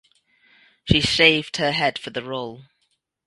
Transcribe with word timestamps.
She 0.89 0.99
shaved 0.99 1.57
her 1.57 1.71
head 1.73 1.99
for 1.99 2.09
the 2.09 2.23
role. 2.23 2.63